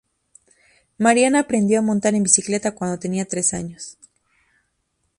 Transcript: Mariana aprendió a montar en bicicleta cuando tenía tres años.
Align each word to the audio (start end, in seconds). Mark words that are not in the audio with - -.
Mariana 0.97 1.41
aprendió 1.41 1.77
a 1.77 1.83
montar 1.83 2.15
en 2.15 2.23
bicicleta 2.23 2.73
cuando 2.73 2.97
tenía 2.97 3.25
tres 3.27 3.53
años. 3.53 3.99